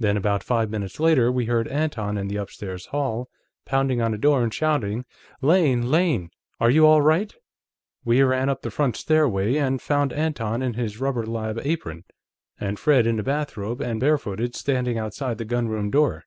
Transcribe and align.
Then, 0.00 0.16
about 0.16 0.42
five 0.42 0.68
minutes 0.68 0.98
later, 0.98 1.30
we 1.30 1.44
heard 1.44 1.68
Anton, 1.68 2.18
in 2.18 2.26
the 2.26 2.34
upstairs 2.38 2.86
hall, 2.86 3.28
pounding 3.64 4.02
on 4.02 4.12
a 4.12 4.18
door, 4.18 4.42
and 4.42 4.52
shouting: 4.52 5.04
'Lane! 5.42 5.92
Lane! 5.92 6.30
Are 6.58 6.70
you 6.70 6.84
all 6.84 7.00
right?' 7.02 7.32
We 8.04 8.20
ran 8.24 8.48
up 8.48 8.62
the 8.62 8.72
front 8.72 8.96
stairway, 8.96 9.54
and 9.54 9.80
found 9.80 10.12
Anton, 10.12 10.60
in 10.60 10.74
his 10.74 10.98
rubber 10.98 11.24
lab 11.24 11.60
apron, 11.62 12.02
and 12.58 12.80
Fred, 12.80 13.06
in 13.06 13.20
a 13.20 13.22
bathrobe, 13.22 13.80
and 13.80 14.00
barefooted, 14.00 14.56
standing 14.56 14.98
outside 14.98 15.38
the 15.38 15.44
gunroom 15.44 15.88
door. 15.88 16.24